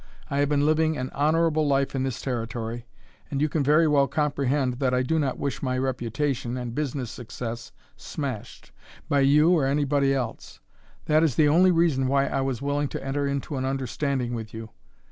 [0.31, 2.87] I have been living an honorable life in this Territory,
[3.29, 7.11] and you can very well comprehend that I do not wish my reputation and business
[7.11, 8.71] success smashed
[9.07, 10.59] by you or anybody else.
[11.05, 14.55] That is the only reason why I was willing to enter into an understanding with
[14.55, 14.71] you.